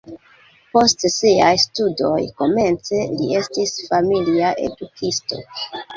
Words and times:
Post 0.75 1.03
siaj 1.15 1.51
studoj 1.63 2.15
komence 2.43 3.03
li 3.19 3.29
estis 3.43 3.77
familia 3.93 4.53
edukisto. 4.69 5.43